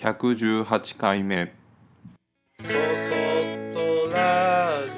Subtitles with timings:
[0.00, 1.52] 118回目。
[2.60, 2.74] そそっ
[3.74, 4.96] とラジ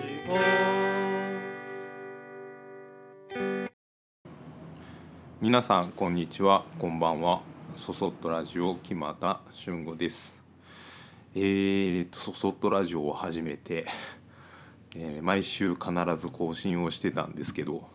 [5.40, 6.66] 皆さんこんにちは。
[6.78, 7.40] こんばんは。
[7.76, 10.38] そそっとラジオ木又俊吾です。
[11.34, 13.86] えーとそそっとラジオを始めて、
[14.94, 17.88] えー毎週必ず更新をしてたんですけど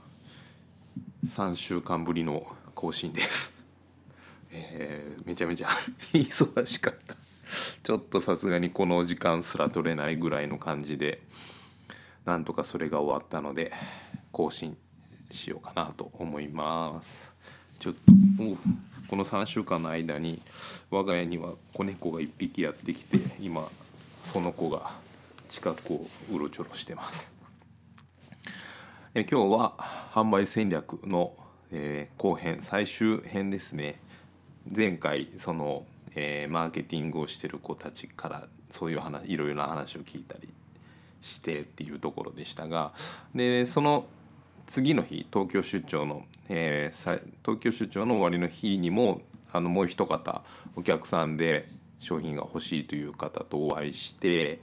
[1.28, 3.55] 3週間ぶりの更新です。
[4.56, 5.70] えーめちゃめちゃ
[6.14, 7.16] 忙しかった。
[7.84, 11.22] ちょっとさすがにこの時間すら取れないぐらいの感じで
[12.26, 13.72] なんとかそれが終わったので
[14.31, 14.76] 更新
[15.31, 17.31] しようかなと思います。
[17.80, 18.00] ちょっと
[19.08, 20.41] この3週間の間に
[20.90, 23.67] 我が家には子猫が1匹やってきて今
[24.23, 24.95] その子が
[25.50, 27.31] 近くをうろちょろしてます。
[29.14, 29.78] え今日は
[30.14, 31.36] 販売戦略の、
[31.72, 34.00] えー後編最終編ですね。
[34.74, 40.50] 前回その、えーマーケティングをしてる子たちからそういう話いろいろな話を聞いたり
[41.22, 42.94] してっていうところでしたが
[43.34, 44.06] でその
[44.67, 50.44] 次の日東京出張の、えー東京出張の終わりの日にもあのもう一方
[50.76, 54.59] お客さんで商品が欲しいという方とお会いして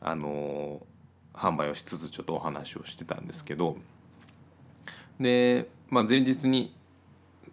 [0.00, 0.84] あの
[1.32, 3.76] 販売をしつつちょっとお話をしてたんですけど
[5.20, 6.74] で、まあ、前日に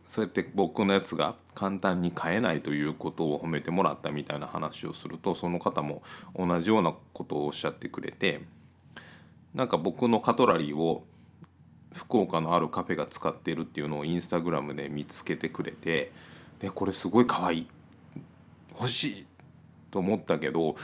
[0.09, 6.01] そうやって僕のやつが簡単に買えないということを褒めてもらったみたいな話をするとその方も
[6.35, 8.41] 同じようなことをおっしゃってくれて
[9.53, 11.05] なんか僕のカトラリーを
[11.93, 16.11] 福岡のあるカフェが使ってるっていうのをインスタグラムで見つけてくれて
[16.59, 17.67] でこれすごい可愛い
[18.71, 19.25] 欲しい
[19.91, 20.75] と思ったけど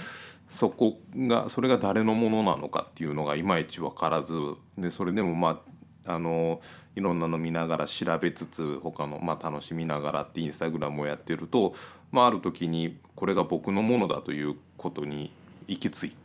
[0.47, 4.35] そこがそれが誰のものなのかっていうのがいまいち分からず
[4.77, 5.74] でそれでもまあ
[6.05, 6.61] あの
[6.95, 11.73] いろんなの見ながら調べつつ他の、まあ、楽しみながらってインスタグラムをやってると、
[12.11, 15.33] まあ、ある時にこれが僕のものだということに
[15.67, 16.15] 行き着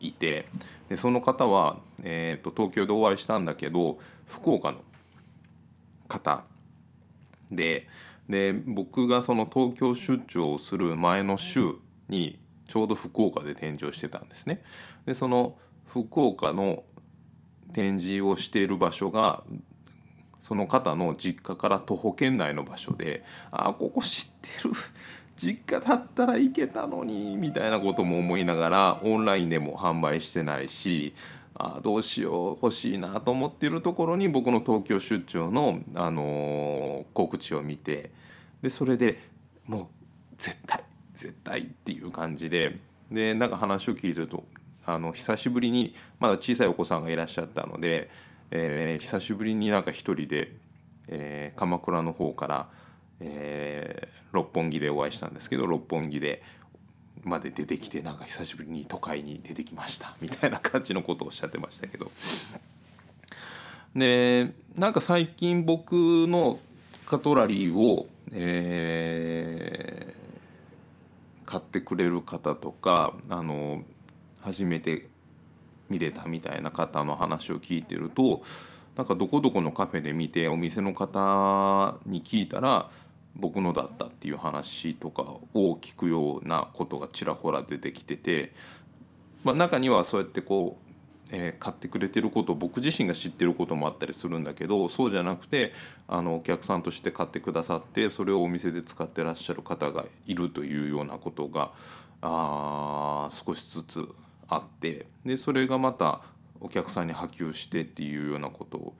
[0.00, 0.46] いて
[0.88, 4.78] でその方は、えー、と東京でお会いしたんだけど福岡の
[6.08, 6.44] 方
[7.50, 7.86] で
[8.28, 11.74] で僕がその東京出張をする前の週
[12.08, 12.38] に
[12.68, 14.62] ちょうど福岡で展示をしてたんですね。
[15.04, 15.56] でその
[15.88, 16.84] 福岡の
[17.72, 19.42] 展示をしている場所が
[20.38, 24.74] その方の実家から徒歩圏内の場所で「ああここ知ってる。
[25.36, 31.14] 実家だったら行けたのに」みたいなことも思いながらオンラインでも販売してないし
[31.54, 38.10] あどうしよう欲しいなと思っているところに僕の東京出張の、あのー告知を見て
[38.62, 39.18] でそれで
[39.66, 39.86] もう
[40.36, 42.78] 絶対絶対っていう感じで
[43.10, 44.44] でなんか話を聞いてると
[44.84, 48.10] あの久しぶりにまだ小さいお子さんがいらっしゃったので、
[48.50, 50.52] えー久しぶりになんか一人で、
[51.08, 52.68] えー鎌倉の方から、
[53.20, 56.42] えー六本木でお会いしたんですけど六本木で
[57.22, 62.10] まで出てきてなんか久しぶりに都会に出てきましたみたいな感じのことをおっしゃってましたけど。
[63.94, 65.92] でなんか最近僕
[66.28, 66.60] の
[67.06, 70.20] カトラリーを、えー
[71.50, 73.82] 買ってくれる方とかあの
[74.40, 75.08] 初めて
[75.88, 78.42] 見れたみたいな方の話を聞いてると
[78.96, 82.90] なんかどこどこのカフェで見てお店の方に聞いたら
[83.36, 85.22] 僕のだったっていう話とか
[85.54, 88.52] を聞くようなことがちらほら出てきてて、
[89.44, 90.90] まあ、中にはそうやってこう、
[91.32, 95.72] えー買ってくれてることを僕自身が知ってることもあったりするんだけどそうじゃなくて
[96.08, 101.70] あのお客さんとして買ってくださってそれをお店で使ってらっしゃる方がいるというようなことが
[102.22, 104.08] あ少しずつ
[104.50, 106.20] あってでそれがまた
[106.60, 108.94] お客さんに波及してっていうようなこと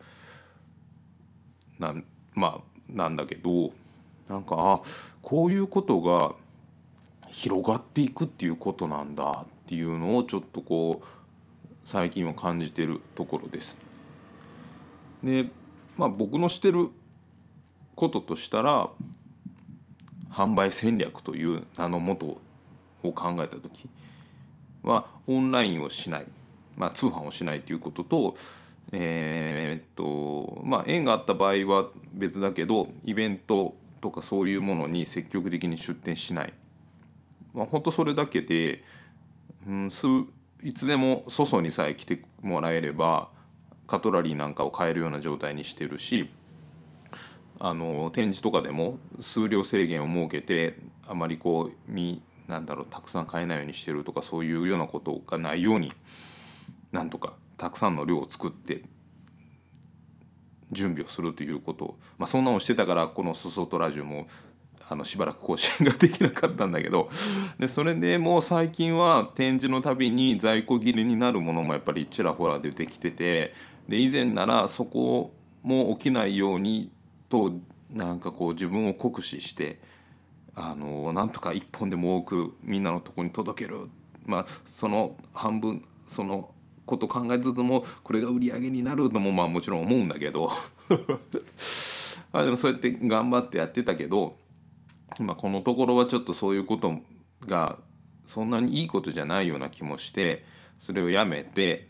[1.78, 1.94] な
[2.34, 3.72] まあなんだけど
[4.28, 4.80] なんかあ
[5.20, 6.34] こういうことが
[7.28, 11.06] 広がっていくっていうことなんだっていうのをちょっとこう
[11.84, 13.76] 最近は感じてるところです。
[15.22, 15.50] で
[15.96, 16.88] まあ僕のしてる
[17.96, 18.88] こととしたら
[20.30, 22.40] 販売戦略という名のもと
[23.02, 23.88] を考えた時
[24.82, 26.26] はオンラインをしない、
[26.76, 28.36] まあ、通販をしないということと
[28.92, 36.52] えーっとまあ縁があった場合は別だけどイベントとかそういうものに積極的に出店しない、
[37.54, 38.82] まあ、本当それだけで、
[39.66, 40.06] うん、す
[40.62, 43.28] いつでも粗相にさえ来てもらえれば
[43.86, 46.30] カトラリーなんかを買えるような状態にしてるし
[47.58, 55.92] あの展示とかでも数量制限を設けてあまりこうみなんだろうたくさん買えないようにしてるとかそういうようなことがないように
[56.92, 58.82] なんとかたくさんの量を作って
[60.72, 64.28] 準備をするということを、まあ、そんなのをしてたからこの「すそとラジオも」
[64.88, 67.10] あのしばらく更新ができなかったんだけど
[67.60, 73.54] でそれでもう最近は展示のたびに在庫切れになるものもやっぱりちらほら出てきてて
[73.88, 75.32] で以前ならそこ
[75.62, 76.90] も起きないように
[77.28, 77.52] と
[77.92, 79.78] なんかこう自分を酷使して
[80.54, 83.88] あのなんとか一本でも多くみんなのとこに届ける。
[84.26, 86.54] まあその半分その
[86.84, 90.50] こと考えつつもこれが売り上げになるのもまあもちろん思うんだけど。
[92.32, 94.36] あでもそうやって頑張ってやってたけど
[95.18, 97.00] まあこのところはちょっとそういうこと
[97.46, 97.78] が
[98.24, 100.44] そんなにいいことじゃないような気もして
[100.78, 101.88] それをやめて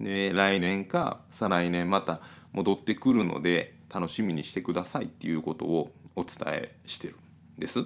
[0.00, 2.20] で来年か再来年また
[2.52, 7.16] 戻ってくるので楽しみにしてくださいっていうことをお伝えしてる。
[7.62, 7.84] です。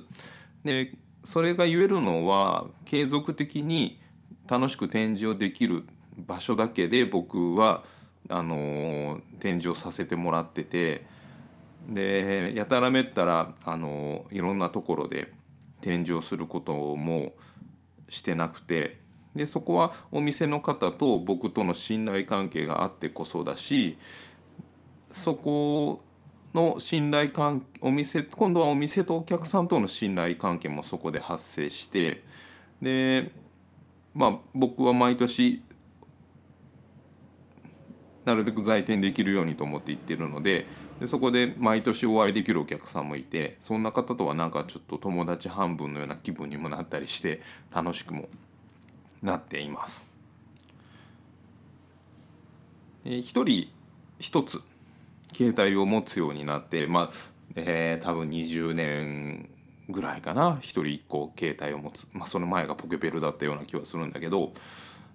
[0.65, 0.93] で
[1.25, 4.01] それが言えるのは継続的に
[4.49, 5.85] 楽しく展示をできる
[6.17, 7.85] 場所だけで僕は
[8.29, 11.05] あの展示をさせてもらってて
[11.89, 15.33] でやたらめったらあのいろんなところで
[15.81, 17.35] 展示をすることも
[18.09, 18.99] してなくて
[19.35, 23.99] でそこはお店の方と僕との信頼関係があってこそだし
[25.13, 26.03] そこ
[26.57, 32.25] の信頼関お店今度はお店とお客さんとの信頼関係もそこで発生して
[32.81, 33.31] で
[34.15, 35.63] まあ僕は毎年
[38.25, 40.67] なるべく在店できるようにと思って行ってるので
[40.99, 47.43] でそこで毎年お会いできるお客さんもいてそんな方とはなんかちょっと友達半分のような気分にもなったりして
[47.73, 48.29] 楽しくも
[49.23, 50.11] なっています。
[53.05, 53.69] 一人
[54.19, 54.63] 一つ
[55.35, 57.11] 携帯を持つようになってまあ、
[57.55, 59.51] えー、多分20年
[59.89, 60.59] ぐらいかな。
[60.61, 64.53] 一人一個携帯を持つ、まあ、その前がポケベルだったような気はするんだけど。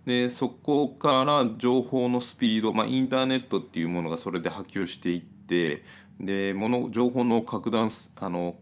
[0.05, 5.83] でそこから情報のスピード、まあ、インターネットっていうものがそれで波及していって
[6.19, 8.55] でもの情報の拡大あの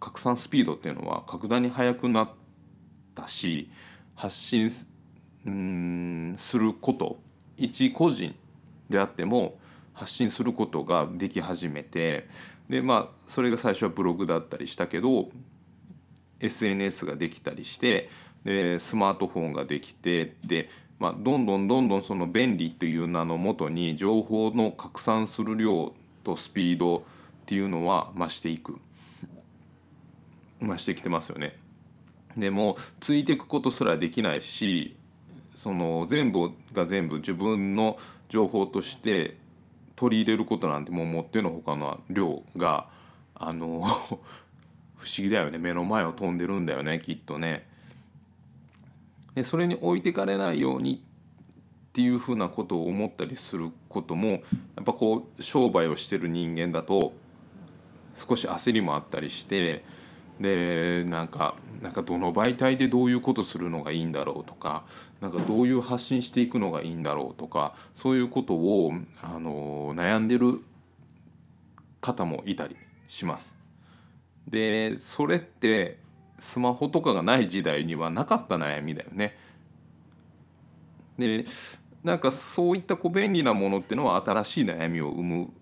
[0.00, 2.30] 拡散スピードっていうのは格段に速くなっ
[3.14, 3.70] たし
[4.14, 4.70] 発信
[5.44, 7.18] うんすること。
[7.58, 8.34] 一個人
[8.90, 9.58] であっても
[9.96, 12.28] 発信することができ始めて
[12.68, 15.30] でまあそれが最初はブログだったりしたけど
[16.40, 18.10] SNS ができたりして
[18.44, 25.92] でスマートフォンができてでまあ、どんどんどんどんその便利という名のもとに情報の拡散する量
[26.24, 27.02] とスピードっ
[27.44, 28.78] ていうのは増していく
[30.62, 31.58] 増してきてますよね。
[32.34, 34.96] でもついていくことすらできないし
[35.54, 39.36] その全部が全部自分の情報として
[39.96, 42.86] 取り入れることなんてもう持ってのほかの量が
[43.34, 43.82] あの
[44.96, 47.66] 不思議だよね目の前を飛んでるんだよねきっとね。
[49.34, 50.98] でそれに置いてかれないようにっ
[51.92, 54.38] ていうふうなことを思ったりすることもや
[54.80, 57.12] っぱこう商売をしてる人間だと
[58.14, 59.84] 少し焦りもあったりして
[60.40, 64.84] でなんかなんかどの媒体でどういうことするのがいいんだろうとか
[65.20, 68.92] なんかどういう発信していくのがいいんだろうとかそういうことを
[69.22, 70.62] あの悩んでる
[72.00, 72.76] 方もいたり
[73.08, 73.56] します。
[74.48, 75.98] でそれって
[76.38, 79.36] スマホとかがない時代にはなかった悩みだよね。
[81.18, 81.44] で
[82.04, 85.52] なんかそういったこう便利なものっていうのは新しい悩みを生む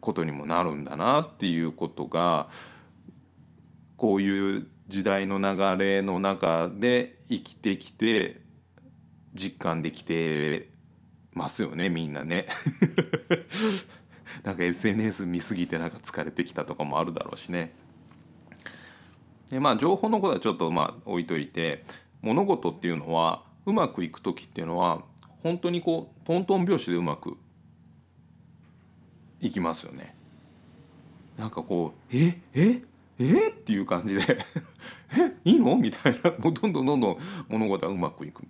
[0.00, 2.48] ことにもなるんだなっていうことが
[3.96, 8.40] こういう時代の流れの中で生きてきて
[9.34, 10.70] 実感できて
[11.32, 12.46] ますよねみんなね。
[14.42, 17.74] なんか SNS 見すぎてなんか疲れてきたとかもあるだろうしね。
[19.50, 21.84] でまあ情報のことはちょっとまあ置いといて
[22.22, 25.04] 物事っていうのはうまくいく時っていうのは
[25.42, 27.36] 本当にこうトントン拍子でうまく
[29.40, 30.16] いきますよね。
[31.36, 32.82] なんかこう「ええ？
[33.18, 33.48] え？
[33.48, 34.22] っていう感じで。
[35.44, 35.50] え？
[35.50, 35.76] いいの？
[35.76, 36.32] みたいな。
[36.38, 37.18] もうどんどんどんどん
[37.48, 38.42] 物事はうまくいく。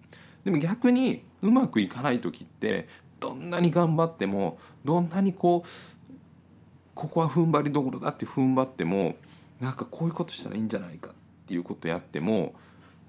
[0.45, 5.69] でも逆にうまくいかない時ってどんなに頑張ってもどんなにこう
[6.95, 9.17] ここは踏ん張りどころだって踏ん張っても
[9.61, 11.15] なんかこういうことしたらいいんじゃないかっ
[11.47, 12.55] ていうことやっても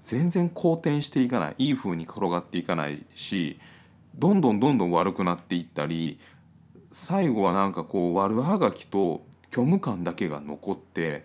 [0.02, 1.54] 全然好転していかない。
[1.58, 3.60] いい風に転がっていかないし
[4.16, 6.18] どんどんどんどん悪くなっていったり
[6.90, 11.24] 最後はなんかこう悪あがきと虚無感だけが残って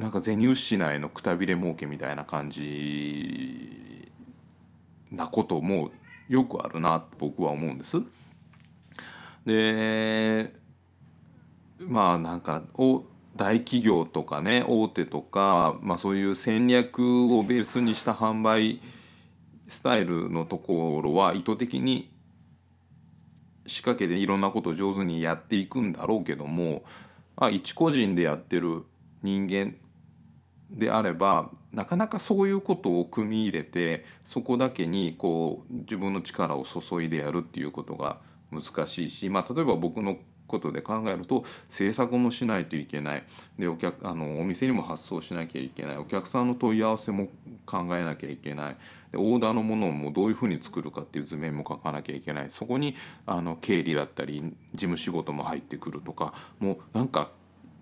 [0.00, 4.10] なんか銭失いのくたびれ儲けみたいな感じ
[5.12, 5.90] なことも
[6.26, 7.98] よくあるなと僕は思うんです。
[9.44, 10.54] で
[11.80, 13.04] まあなんかお
[13.36, 18.80] 大企業とかね大手とか、まあ、そういう戦略をベースにした販売
[19.68, 22.10] スタイルのところは意図的に
[23.66, 26.84] 仕掛けていろんなことを上手にやっていくんだろうけども、
[27.36, 28.84] あ、一個人でやってる
[29.22, 29.74] 人間
[30.70, 38.18] であればなかなかそういうことを組み入れてそこだけにこう自分の力を注いでやるっていうことが
[38.52, 40.16] 難しいし、まあ、例えば僕の
[40.50, 43.24] ことで考えると制作もしないといけない。
[43.56, 45.96] でお客あのお店にも発送しなきゃいけない。
[45.96, 47.28] お客さんの問い合わせも
[47.64, 48.76] 考えなきゃいけない。
[49.12, 52.50] でオーダーのものもどういうふうに作るかっていう図面も書かなきゃいけない。
[52.50, 52.96] そこに
[53.26, 54.40] あの経理だったり
[54.72, 57.30] 事務仕事も入ってくるとかもうなんか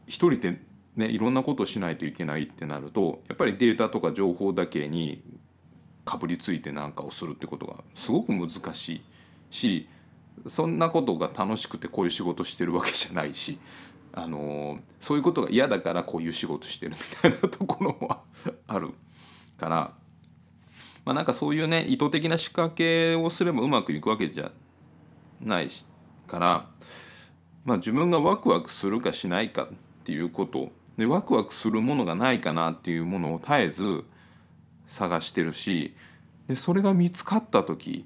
[0.06, 0.60] 一人で
[0.98, 5.22] ね、いろんなことをしないといけないってなるとやっぱりデータとか情報だけに
[6.04, 9.02] かぶりついて何かをするってことがすごく難しい
[9.50, 9.88] し
[10.48, 13.58] そんなことが楽しくてこういう仕事してるわけじゃないし、
[14.12, 18.22] あのそういうことが嫌だからこういう仕事してるみたいなところも
[18.66, 18.90] ある
[19.56, 19.92] から、
[21.04, 24.50] まあ、なんかそういうね意図的な仕掛けをすればうまくいくわけじゃ
[25.40, 25.84] ないし
[26.26, 26.66] から、
[27.64, 29.68] まあ、自分がワクワクするかしないかっ
[30.04, 34.04] ていうことでワクワクするものがないかなっていうものを絶えず
[34.88, 35.94] 探してるし
[36.48, 38.04] でそれが見つかった時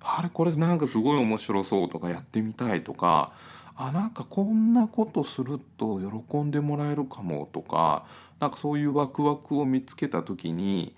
[0.00, 3.32] あれこれなんかすごい面白そうとかやってみたいとか
[3.76, 8.06] あなんかこんなことすると喜んでもらえるかもとか
[8.40, 10.94] なんかそういうワクワクを見つけた時に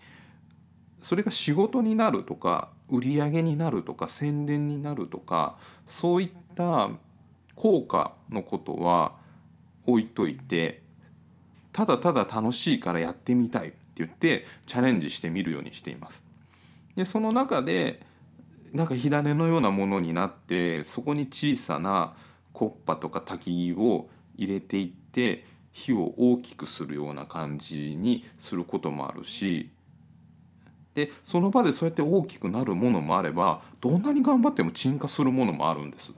[1.02, 5.56] それが仕事になるとか売り上げになるとか宣伝になるとか
[5.86, 6.90] そういった
[7.56, 9.14] 効果のことは
[9.86, 10.85] 置いといて
[11.76, 16.24] ただただ楽しいからやってみたいって言ってチャレンジしてみるようにしています。
[16.96, 18.00] でその中で
[18.72, 22.14] なんか火種のようなものになってそこに小さな
[22.54, 29.68] コッパとか焚き木を入れていって火を大きくするような感じにすることもあるし
[30.94, 36.14] でその場でそうやって大きくなるものもあればどんなに頑張っても鎮火するものもあるんです。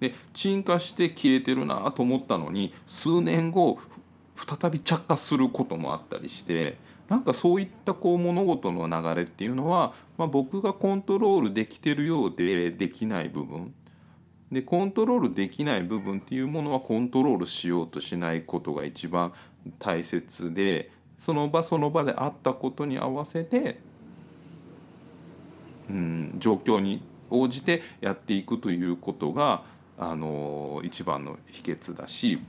[0.00, 3.78] で鎮火して消えてるなと思ったのに数年後
[4.46, 6.78] 再び着火することもあったりして
[7.08, 13.74] なんかそういったこう物事の流れっていうのは、まあ、僕がコントロールできてるようでできない部分。
[14.52, 19.32] でコントロールできない部分っていうものはコントロールしようとしないことが一番
[19.78, 23.78] 大切でその場その場であったことに合わせて、
[25.88, 29.62] うん、状況に応じてやっていくということが
[29.98, 32.40] あの一番の秘訣だし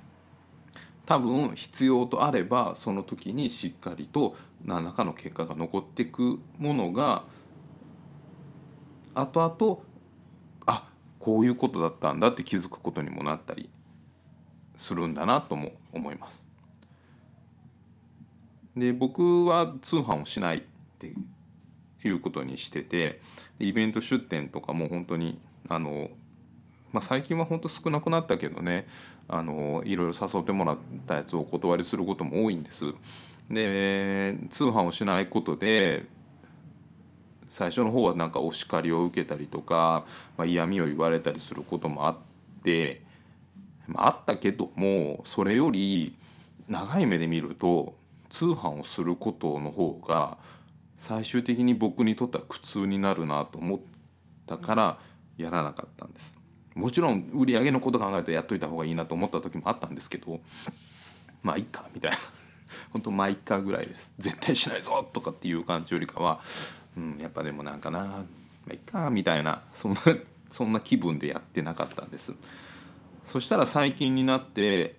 [1.06, 7.24] 多分必要とあればその時にしっかりと何らかの結果が残っていくものが
[9.14, 9.80] 後々
[10.66, 10.88] あ
[11.20, 13.70] こういうことだったんだって気づくことにもなったり
[14.78, 16.46] するんだなとも思います。
[18.76, 20.62] で僕は通販をしないっ
[21.00, 21.14] て
[22.08, 23.20] いうことにしてて
[23.60, 26.10] イベント出店とかも本当にあの
[26.92, 28.88] まあ、最近は本当少なくなったけどね
[29.28, 32.94] あのいろいろ誘ってもらったやつをお断りすることも多いんです。
[33.50, 36.06] で通販をしないことで
[37.50, 40.06] 最初の方はなんかお叱りを受けたりとか、
[40.38, 42.18] まあ、嫌味を言われたりすることもあっ
[42.64, 43.02] て、
[43.88, 46.16] まあ、あったけどもそれより
[46.70, 47.96] 長い目で見ると
[48.30, 50.38] 通販をすることの方が
[50.98, 53.80] 最終的に僕にとっては苦痛になるなと思っ
[54.48, 55.00] たから
[55.38, 56.41] やらなかったんです。
[56.76, 60.40] もちろん売り上げのこと考えてやっといた方がいいなと思った時もあったんですけど
[61.44, 62.18] まあいっかみたいな。
[62.92, 64.12] 本当まあいっかぐらいです。
[64.20, 66.40] 絶対しないぞとかっていう感じよりかは、
[66.98, 68.26] うん、やっぱでもなんかなま
[68.70, 70.02] あいっかみたいなそんな
[70.52, 72.36] そんな気分でやってなかったんです。
[73.26, 74.96] そしたら最近になって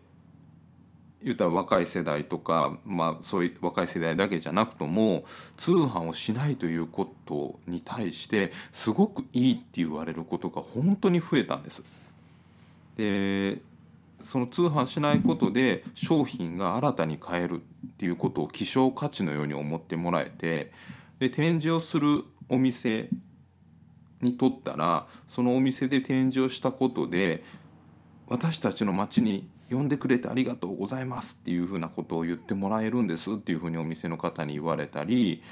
[1.24, 5.24] 言ったら若い世代とか、まあ、そういう若い世代だけじゃなくとも
[5.56, 11.82] 通販をしないということに対してすごくいいって言われることが本当に増えたんです。
[12.96, 13.60] で
[14.22, 20.72] その通販しないことで商品が新たに買えるっていうことを希少価値のように思ってもらえて
[21.18, 23.08] で展示をするお店
[24.20, 27.42] にとったらそのお店で展示をしたことで
[28.28, 35.42] 私たちの町に呼んでくれてありがとうございますっていうふうなことを言ってもらえるんですっていうふうにお店の方に言われたり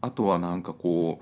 [0.00, 1.20] あとはなんかこ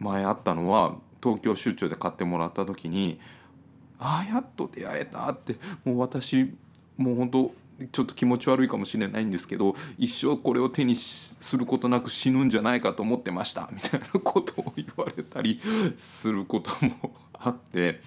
[0.00, 3.18] う前あったのは東京出張で買ってもらった時に
[3.98, 6.52] 「ああやっと出会えた」ってもう私
[6.96, 7.54] もう本当
[7.92, 15.60] ちょっと気持ち悪いかもしれないんですけど一生これを手にすることなく死ぬんじゃないかと思ってましたみたいなことを言われたり
[15.98, 18.00] することもあって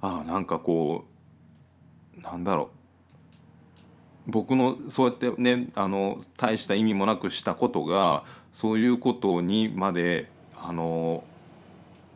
[0.00, 1.13] ああなんかこう
[2.24, 2.70] なんだろ
[4.26, 11.24] う僕のそうやってねあの大した意味もなくしたことがそういうことにまであの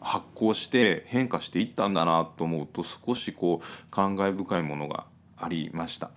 [0.00, 6.10] 発行して変化していったんだなと思うと少しこう感慨深いものがありました。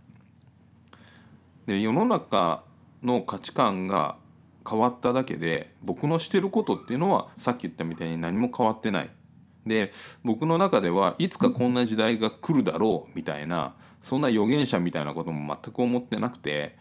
[1.68, 2.64] で世の中
[3.04, 4.16] の価値観が
[4.68, 9.10] 変わっただけで僕のしてることっていうのはさっき言ったみたいに何も変わってない。
[9.66, 16.76] で僕の中ではいつかこんな時代が来るだろうみたいなそんな預言者みたいなことも全く思ってなくて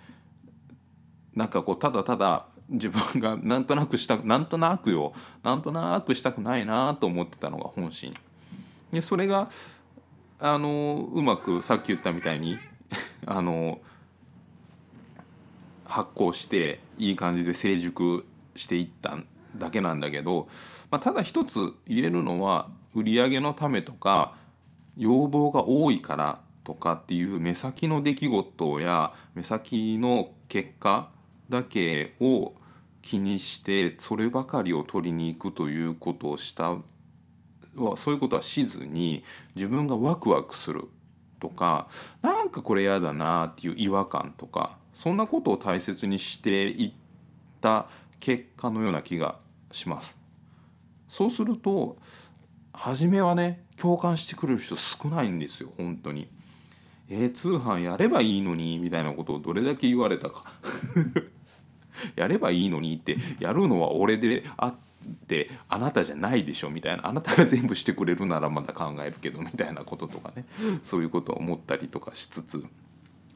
[1.34, 8.12] なんかこうただただ自分が なんとなくしたなんとなくよなんとなくしたくないなと思ってたのが本心。
[8.90, 9.50] でそれが
[10.38, 12.58] あのうまくさっき言ったみたいに
[13.26, 13.80] あの
[15.84, 19.18] 発酵していい感じで成熟していった
[19.56, 20.48] だけなんだけど、
[20.90, 24.34] まあ、ただ一つ言えるのは売り上げのためとか
[24.96, 31.10] 要望が多いからとかっていう目先の出来事や目先の結果
[31.48, 32.54] だけを
[33.02, 36.76] 気にしてそればかりを取りに行くということをした
[37.96, 40.84] そういうことはしずに自分がワクワクする
[41.40, 41.88] とか
[42.20, 46.92] なんかこれ嫌だなっていう違和感とかそんなことを大切にしていっ
[47.60, 47.88] た
[48.20, 49.40] 結果のような気が
[49.72, 50.16] します。
[51.08, 51.96] そうすると
[52.72, 56.28] 初めはね共感してくれる人少ないんですよ本当に。
[57.08, 60.44] えー、通販やればいいのにみたいなことをどれだけ言われたか
[62.14, 64.74] やればいいのにってやるのは俺であっ
[65.26, 70.44] てあなたじゃないでしょみたいなあなたが全部してくれるならまた考えるけどみたいなこととかね
[70.84, 72.64] そういうことを思ったりとかしつつ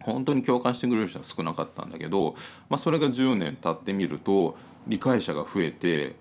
[0.05, 2.35] 本当に共感してくれる人は少なかったんだけど、
[2.69, 4.57] まあ、それが10年経ってみると
[4.87, 6.17] 理解者が増えて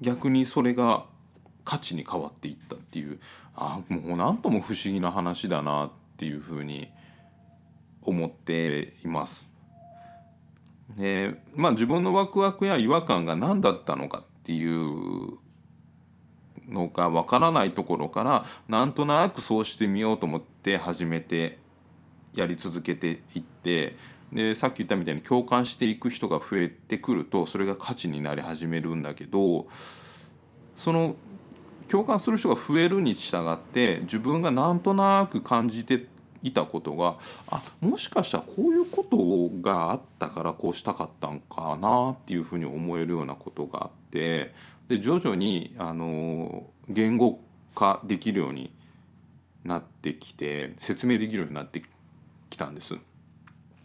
[0.00, 1.04] 逆にそれが
[1.64, 3.20] 価値に変わっていったっていう
[3.54, 6.90] あもう何とも不思議な話だなっていうふうに
[8.02, 9.46] 思っています。
[10.96, 15.38] でまあ自分のワクワクや違和感が何だったのかっていう
[16.68, 21.59] のがわからないところからなんとなくそうしてみようと思って始めて
[22.34, 23.96] やり続けていって
[24.32, 29.66] でさっき言ったみたいに共感していく人が増えてくるとそれが価値になり始めるんだけど
[30.76, 31.16] その
[31.88, 36.06] 共感する人が増えるに従って自分がなんとなく感じて
[36.42, 44.54] いたことがあもしかしたらこういうことがあったからこうしたかったんかなっていうふうに思えるようなことがあって
[44.88, 47.40] で徐々にあの言語
[47.74, 48.72] 化できるように
[49.64, 51.82] なってきて説明できるようになって
[52.60, 52.96] たんです。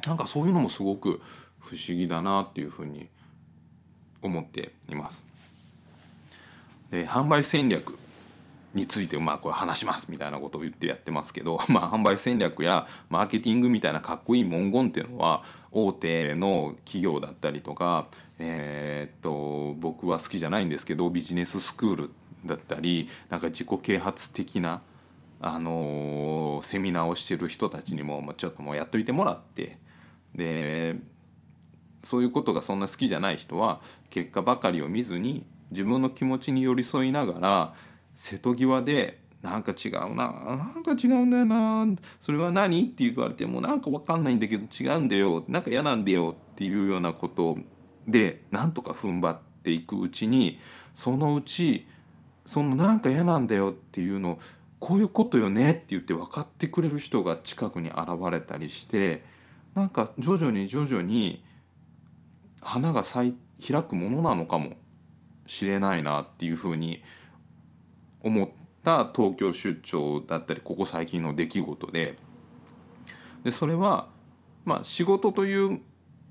[0.06, 1.22] なんかそういうのもすごく
[1.60, 3.08] 不思議だなっていうふうに
[4.22, 5.26] 思っています。
[6.92, 7.98] で販売戦略
[8.74, 18.08] についてまあこれ話しますみたいなことを言ってやってますけど、 まあ、販売戦略やマーケティングみたいなかっこいい文言っていうのは大手の企業だったりとか、
[18.38, 22.12] えー、っと僕は好きじゃないんですけどビジネススクール
[22.46, 24.82] だったりなんか自己啓発的な、
[25.41, 29.80] あの、セミナーをしてる人たちにも、ちょっともうやっといてもらって
[30.36, 30.95] で
[32.04, 37.74] そういうことがそんな好きじゃない人は結果ばかりを見ずに自分の気持ちに寄り添いながら
[38.13, 40.32] 瀬戸際でなんか違うな
[40.74, 41.88] なんか違うんだよな
[42.19, 47.58] それは何って言われてもなんか分かんないんだけど違うんだよなんか嫌なんだよっていうようなこと
[48.08, 50.60] でなんとか踏ん張っていくうちに
[50.93, 51.88] そのうち
[52.45, 54.39] そのなんか嫌なんだよっていうのを
[54.86, 59.24] こういうことよねって言って分かってくれる人が近くに現れたりして
[59.74, 61.43] なんか徐々に徐々に
[62.62, 64.74] 花が咲い開くものなのかも
[65.48, 67.02] しれないなっていうふうに
[68.21, 68.50] 思っ
[68.84, 72.19] た東京出張だったりここ最近の出来事で。
[73.43, 74.08] でそれは
[74.65, 75.82] まあ仕事という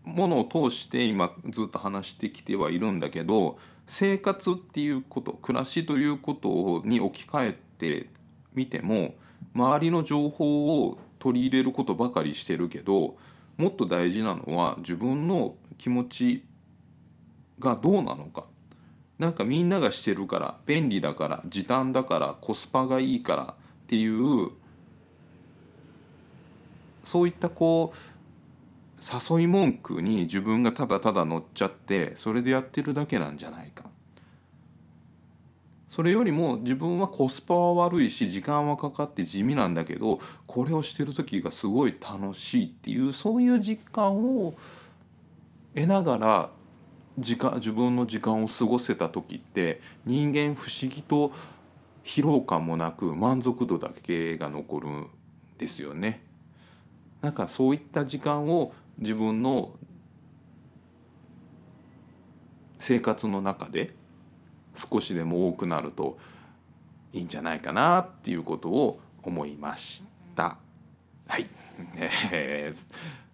[0.05, 8.14] ものを通して今ずっと話してきてはいるんだけど生活っていうこと暮らしということに置き換えて
[8.55, 9.15] みても
[9.55, 13.17] 周りの情報を取り入れることばかりしてるけど
[13.57, 16.45] もっと大事なのは自分の気持ち
[17.59, 18.47] がどうなのか。
[19.19, 24.51] なんかみんながしてるから便利だから時短だからコスパがいいからっていう
[27.05, 33.85] そういったこう誘い文句に自分がただただ乗っちゃってそれでやってるだけなんじゃないか。
[35.95, 44.55] それよりも自分はコスパは悪いし時間はかかって地味なんだけどこれをしてる時がすごい楽しいっていうそういう実感を
[45.73, 46.51] 得ながら
[47.17, 51.31] 時間自分の時間を過ごせた時って人間不思議と
[52.03, 55.07] 疲労感もなく満足度だけが残るん
[55.59, 56.25] ですよね。
[57.21, 59.71] なんかそういった時間を自分の
[62.81, 63.95] 生活の中で
[64.75, 66.19] 少しでも多くなると
[67.13, 70.59] いいんじゃないかなっていうことを思いました。
[71.27, 71.47] はい、
[72.33, 73.25] えー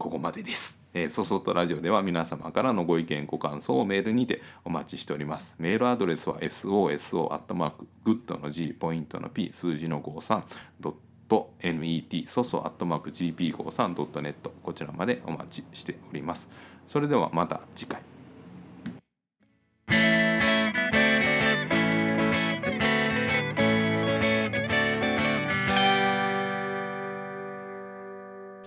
[0.00, 0.80] ここまでです。
[0.94, 5.54] えー、そそっとラジオでは皆様からのご意見ご感想をメールにてお待ちしております。
[5.58, 10.42] メールアドレスは soso アットマークグッドの G ポイントの P 数字の53
[10.80, 10.94] ドッ
[11.28, 16.48] ト net そそアットマーク gp53.net こちらまでお待ちしております。
[16.86, 18.09] それではまた次回。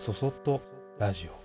[0.03, 0.59] そそっと
[0.99, 1.42] ラジオ。